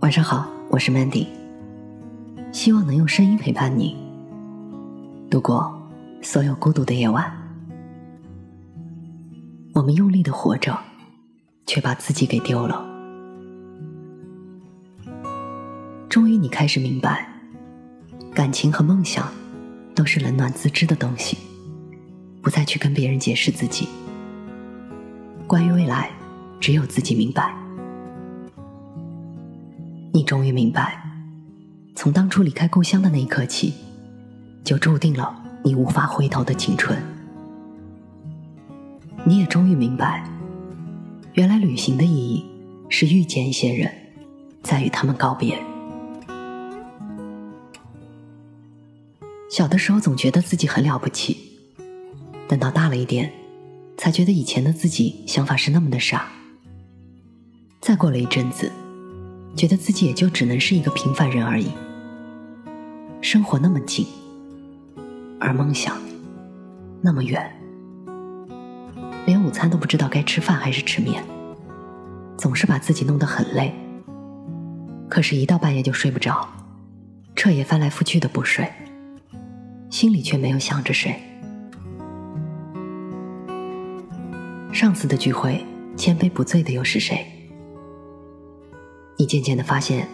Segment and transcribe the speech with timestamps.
[0.00, 1.26] 晚上好，我是 Mandy，
[2.52, 3.94] 希望能用声音陪伴你
[5.30, 5.70] 度过
[6.22, 7.30] 所有孤独的夜晚。
[9.74, 10.74] 我们用力的活着，
[11.66, 12.82] 却把自己给丢了。
[16.08, 17.28] 终于，你开始明白，
[18.32, 19.30] 感情和梦想
[19.94, 21.36] 都是冷暖自知的东西，
[22.40, 23.86] 不再去跟别人解释自己。
[25.46, 26.10] 关于未来，
[26.58, 27.59] 只有自己明白。
[30.12, 31.00] 你终于明白，
[31.94, 33.74] 从当初离开故乡的那一刻起，
[34.64, 35.32] 就注定了
[35.62, 37.00] 你无法回头的青春。
[39.24, 40.28] 你也终于明白，
[41.34, 42.44] 原来旅行的意义
[42.88, 43.88] 是遇见一些人，
[44.62, 45.56] 再与他们告别。
[49.48, 51.36] 小的时候总觉得自己很了不起，
[52.48, 53.32] 等到大了一点，
[53.96, 56.28] 才觉得以前的自己想法是那么的傻。
[57.80, 58.72] 再过了一阵子。
[59.56, 61.70] 觉得自己也就只能是一个平凡人而已。
[63.20, 64.06] 生活那么近，
[65.38, 65.96] 而梦想
[67.02, 67.50] 那么远，
[69.26, 71.22] 连午餐都不知道该吃饭还是吃面，
[72.38, 73.74] 总是把自己弄得很累。
[75.08, 76.48] 可是，一到半夜就睡不着，
[77.36, 78.66] 彻夜翻来覆去的不睡，
[79.90, 81.14] 心里却没有想着谁。
[84.72, 85.62] 上次的聚会，
[85.96, 87.26] 千杯不醉的又是谁？
[89.20, 90.08] 你渐渐的发现，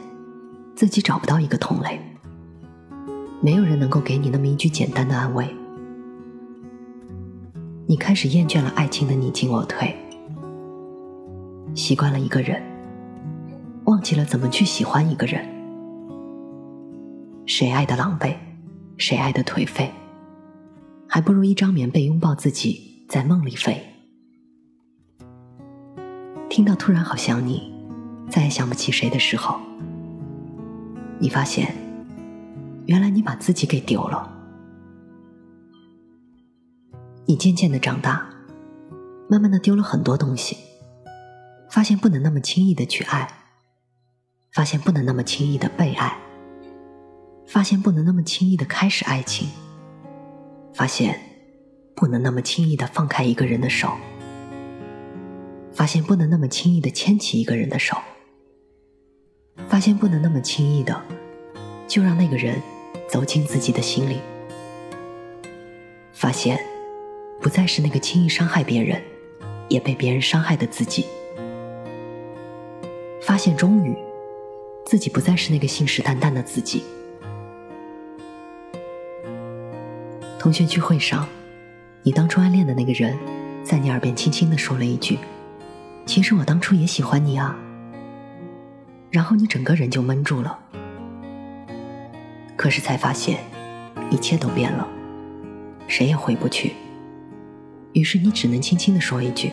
[0.74, 2.00] 自己找不到一个同类，
[3.40, 5.48] 没有人能够给你那么一句简单的安慰。
[7.86, 9.94] 你开始厌倦了爱情的你进我退，
[11.72, 12.60] 习惯了一个人，
[13.84, 15.40] 忘记了怎么去喜欢一个人。
[17.46, 18.34] 谁爱的狼狈，
[18.96, 19.88] 谁爱的颓废，
[21.06, 23.80] 还不如一张棉被拥抱自己，在梦里飞。
[26.50, 27.75] 听到突然好想你。
[28.36, 29.58] 再也想不起谁的时候，
[31.18, 31.74] 你发现，
[32.84, 34.30] 原来你把自己给丢了。
[37.24, 38.28] 你渐渐的长大，
[39.30, 40.58] 慢慢的丢了很多东西，
[41.70, 43.26] 发现不能那么轻易的去爱，
[44.52, 46.18] 发现不能那么轻易的被爱，
[47.48, 49.48] 发现不能那么轻易的开始爱情，
[50.74, 51.18] 发现
[51.94, 53.96] 不能那么轻易的放开一个人的手，
[55.72, 57.96] 发现不能那么轻易的牵起一个人的手。
[59.68, 61.02] 发现不能那么轻易的
[61.88, 62.60] 就让那个人
[63.08, 64.20] 走进自己的心里，
[66.12, 66.58] 发现
[67.40, 69.00] 不再是那个轻易伤害别人
[69.68, 71.04] 也被别人伤害的自己，
[73.22, 73.96] 发现终于
[74.84, 76.84] 自己不再是那个信誓旦旦的自己。
[80.38, 81.26] 同学聚会上，
[82.02, 83.18] 你当初暗恋的那个人
[83.64, 85.18] 在你耳边轻轻的说了一句
[86.06, 87.58] ：“其实我当初也喜欢你啊。”
[89.16, 90.58] 然后你整个人就闷住了，
[92.54, 93.38] 可是才发现，
[94.10, 94.86] 一切都变了，
[95.88, 96.74] 谁也回不去。
[97.94, 99.50] 于是你只能轻轻的说一句：“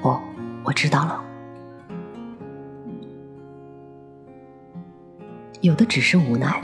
[0.00, 0.18] 我
[0.64, 1.22] 我知道了。”
[5.60, 6.62] 有的只是无奈，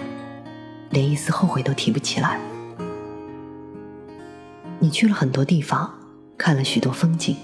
[0.88, 2.40] 连一丝后悔都提不起来。
[4.78, 5.92] 你去了很多地方，
[6.38, 7.36] 看了许多风景，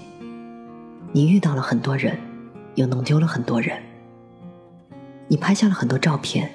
[1.11, 2.17] 你遇到了很多人，
[2.73, 3.79] 又弄丢了很多人。
[5.31, 6.51] 你拍下了很多照片，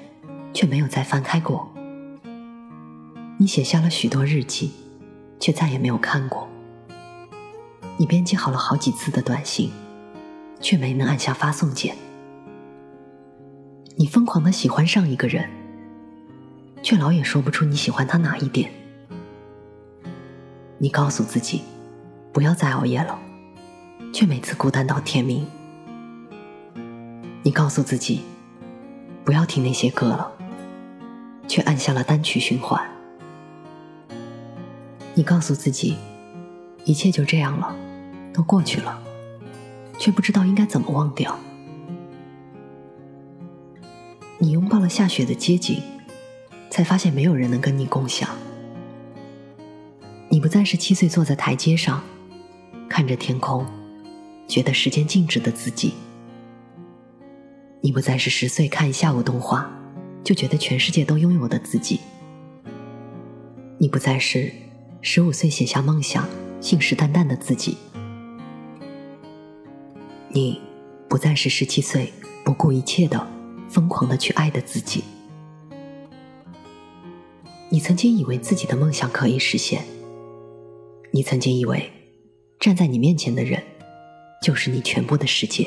[0.53, 1.67] 却没有再翻开过。
[3.39, 4.71] 你写下了许多日记，
[5.39, 6.47] 却再也没有看过。
[7.97, 9.71] 你编辑好了好几次的短信，
[10.61, 11.97] 却没能按下发送键。
[13.95, 15.49] 你疯狂的喜欢上一个人，
[16.83, 18.71] 却老也说不出你喜欢他哪一点。
[20.77, 21.63] 你告诉自己，
[22.31, 23.17] 不要再熬夜了，
[24.13, 25.47] 却每次孤单到天明。
[27.41, 28.21] 你告诉自己。
[29.27, 30.31] 不要听那些歌了，
[31.49, 32.81] 却按下了单曲循环。
[35.15, 35.97] 你告诉自己，
[36.85, 37.75] 一切就这样了，
[38.33, 39.03] 都过去了，
[39.99, 41.37] 却不知道应该怎么忘掉。
[44.37, 45.81] 你拥抱了下雪的街景，
[46.69, 48.29] 才发现没有人能跟你共享。
[50.29, 52.01] 你不再是七岁坐在台阶上，
[52.87, 53.65] 看着天空，
[54.47, 55.95] 觉得时间静止的自己。
[57.87, 59.65] 你不再是十岁看一下午动画，
[60.21, 62.01] 就觉得全世界都拥有的自己；
[63.77, 64.51] 你不再是
[64.99, 66.27] 十五岁写下梦想、
[66.59, 67.77] 信誓旦旦的自己；
[70.27, 70.59] 你
[71.07, 72.11] 不再是十七岁
[72.43, 73.25] 不顾一切的
[73.69, 75.01] 疯狂的去爱的自己。
[77.69, 79.85] 你曾经以为自己的梦想可以实现，
[81.11, 81.89] 你曾经以为
[82.59, 83.63] 站在你面前的人
[84.43, 85.65] 就是你全部的世界。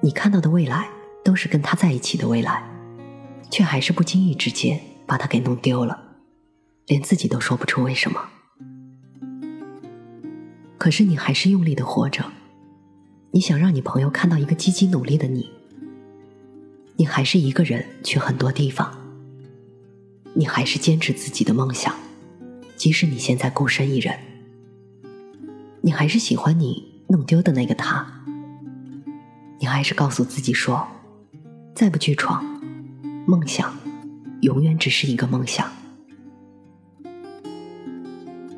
[0.00, 0.88] 你看到的未来
[1.24, 2.62] 都是跟他在一起的未来，
[3.50, 6.00] 却还是不经意之间把他给弄丢了，
[6.86, 8.28] 连自己都说不出为什么。
[10.78, 12.24] 可是你还是用力的活着，
[13.32, 15.50] 你想让你朋友看到一个积极努力的你，
[16.96, 18.96] 你还是一个人去很多地方，
[20.34, 21.92] 你还是坚持自己的梦想，
[22.76, 24.16] 即使你现在孤身一人，
[25.80, 28.17] 你还是喜欢你弄丢的那个他，
[29.58, 30.86] 你还是告诉自己说，
[31.74, 32.44] 再不去闯，
[33.26, 33.74] 梦想
[34.40, 35.70] 永远只是一个梦想。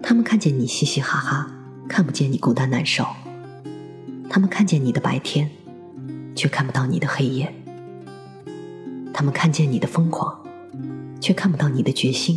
[0.02, 1.56] 他们看见你嘻嘻哈哈。
[1.88, 3.04] 看不见你孤单难受，
[4.28, 5.50] 他们看见你的白天，
[6.36, 7.48] 却看不到你的黑夜；
[9.12, 10.40] 他们看见你的疯狂，
[11.20, 12.36] 却看不到你的决心；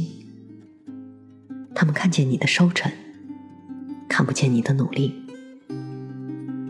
[1.76, 2.92] 他们看见你的收成，
[4.10, 5.12] 看不见你的努力；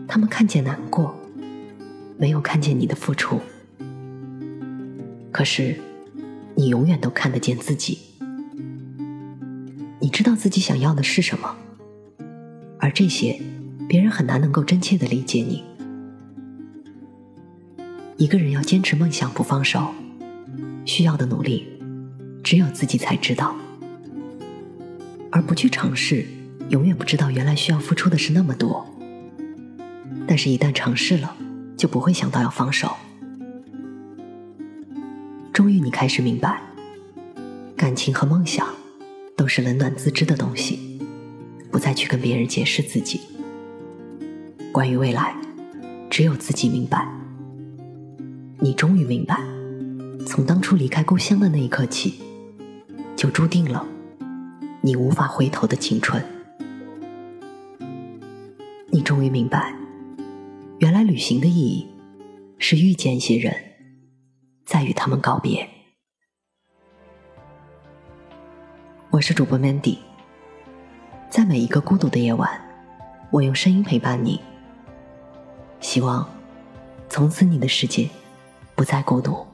[0.06, 1.18] 他们看见难过，
[2.24, 3.38] 没有看见你的付出。
[5.30, 5.78] 可是，
[6.54, 7.98] 你永远都看得见自己，
[10.00, 11.54] 你知道自己想要的是什么。
[12.80, 13.38] 而这些，
[13.86, 15.62] 别人很难能够真切的理解你。
[18.16, 19.92] 一个人要坚持梦想不放手，
[20.86, 21.68] 需要的努力，
[22.42, 23.54] 只有自己才知道。
[25.30, 26.26] 而不去尝试，
[26.70, 28.86] 永远不知道原来需要付出的是那么多。
[30.26, 31.36] 但是，一旦尝试了，
[31.76, 32.90] 就不会想到要放手。
[35.52, 36.60] 终于，你开始明白，
[37.76, 38.66] 感情和梦想，
[39.36, 40.98] 都是冷暖自知的东西。
[41.70, 43.20] 不再去跟别人解释自己。
[44.70, 45.34] 关于未来，
[46.08, 47.08] 只有自己明白。
[48.60, 49.40] 你终于明白，
[50.24, 52.22] 从当初离开故乡的那一刻起，
[53.16, 53.84] 就注定了
[54.82, 56.24] 你无法回头的青春。
[58.90, 59.74] 你终于明白，
[60.80, 61.88] 原来旅行的意义
[62.58, 63.54] 是遇见一些人，
[64.66, 65.68] 再与他们告别。
[69.10, 69.98] 我是主播 Mandy。
[71.30, 72.60] 在每一个孤独的夜晚，
[73.30, 74.40] 我用声音陪伴你。
[75.80, 76.28] 希望
[77.08, 78.08] 从此你的世界
[78.74, 79.46] 不再孤独。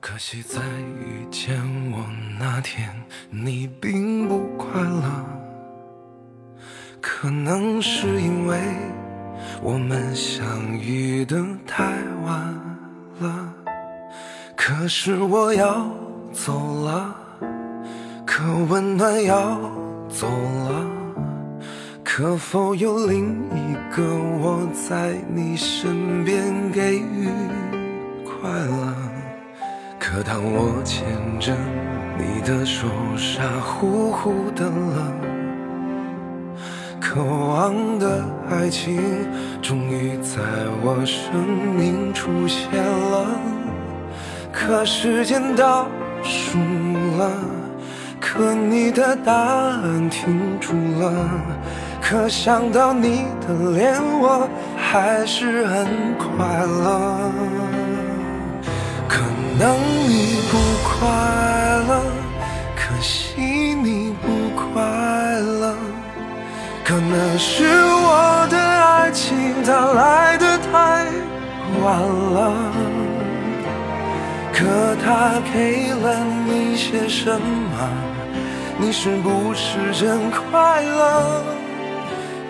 [0.00, 1.54] 可惜在遇见
[1.92, 2.04] 我
[2.40, 5.39] 那天，你并不快乐。
[7.22, 8.58] 可能是因为
[9.62, 11.36] 我们相遇的
[11.66, 11.92] 太
[12.24, 12.54] 晚
[13.18, 13.54] 了。
[14.56, 15.86] 可是我要
[16.32, 17.14] 走了。
[18.24, 19.60] 可温暖要
[20.08, 20.86] 走了，
[22.02, 24.02] 可否有另一个
[24.40, 27.28] 我在你身边给予
[28.24, 28.94] 快乐？
[29.98, 31.04] 可当我牵
[31.38, 31.54] 着
[32.16, 35.12] 你的手，傻乎乎的了，
[37.12, 39.02] 渴望的爱情
[39.60, 40.38] 终于在
[40.80, 41.42] 我生
[41.74, 43.26] 命出现了，
[44.52, 45.88] 可时间倒
[46.22, 46.56] 数
[47.18, 47.32] 了。
[48.20, 51.28] 可你的答案停住了，
[52.00, 57.32] 可想到你的脸，我还是很快乐。
[59.08, 59.18] 可
[59.58, 59.76] 能
[60.06, 61.08] 你不快
[61.88, 62.02] 乐，
[62.76, 65.19] 可惜你不快乐，
[66.84, 71.06] 可能是我的爱情它来的太
[71.82, 72.00] 晚
[72.34, 72.52] 了，
[74.52, 74.66] 可
[75.04, 77.88] 它给了你些什么？
[78.76, 81.42] 你是不是真快乐？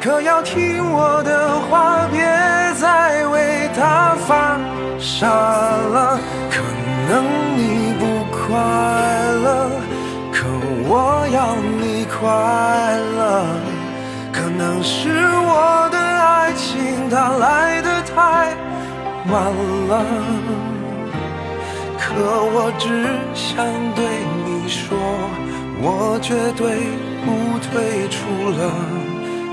[0.00, 2.22] 可要听我的话，别
[2.80, 4.58] 再为他发
[4.98, 6.18] 傻了。
[6.50, 6.62] 可
[7.10, 7.22] 能
[7.58, 8.56] 你不快
[9.44, 9.70] 乐，
[10.32, 10.46] 可
[10.88, 12.16] 我要你快
[13.18, 13.59] 乐。
[14.50, 18.52] 可能是我的爱情它来的太
[19.30, 19.44] 晚
[19.86, 20.04] 了，
[21.96, 22.10] 可
[22.52, 23.64] 我只想
[23.94, 24.04] 对
[24.44, 24.98] 你说。
[25.82, 26.80] 我绝对
[27.24, 28.72] 不退出了，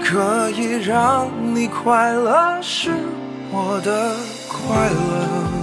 [0.04, 2.90] 可以让你快乐是
[3.52, 4.16] 我的
[4.50, 5.57] 快乐。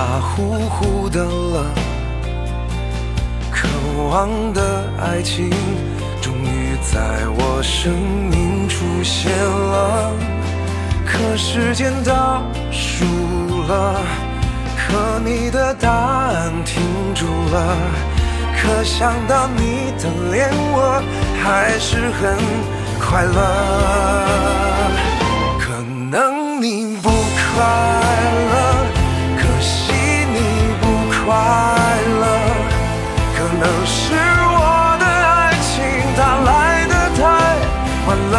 [0.00, 1.66] 傻乎乎的了
[3.52, 3.68] 渴
[4.08, 5.50] 望的爱情
[6.22, 7.92] 终于在我生
[8.30, 10.10] 命出现了
[11.04, 12.42] 可时间倒
[12.72, 13.04] 数
[13.68, 14.00] 了
[14.78, 16.82] 可你的答案停
[17.14, 17.76] 住了
[18.56, 21.02] 可想到你的脸我
[21.42, 22.38] 还是很
[22.98, 23.38] 快乐
[25.58, 25.78] 可
[26.10, 27.99] 能你不快。
[33.60, 35.76] 可能是我的爱情
[36.16, 36.50] 它来
[36.86, 37.20] 的太
[38.06, 38.34] 晚了，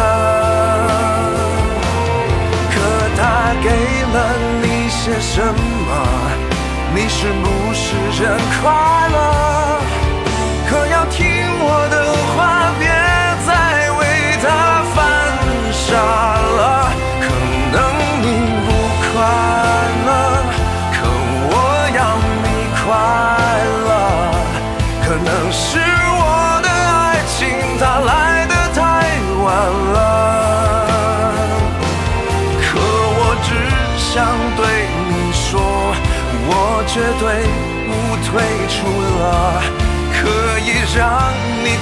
[2.72, 2.74] 可
[3.16, 3.20] 他
[3.62, 3.66] 给
[4.12, 4.16] 了
[4.62, 5.90] 你些什么，
[6.92, 7.86] 你是不是
[8.18, 8.20] 真
[8.60, 8.62] 快
[9.12, 9.71] 乐？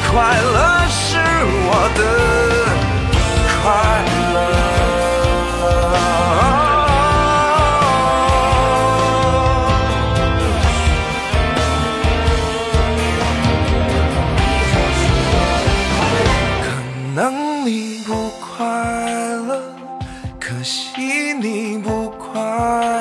[0.09, 0.71] 快乐。
[0.92, 2.00] 是我的
[3.62, 3.64] 快
[4.33, 4.37] 乐
[16.62, 16.66] 可
[17.14, 18.57] 能你不快
[19.47, 19.50] 乐
[20.38, 23.00] 可惜你不快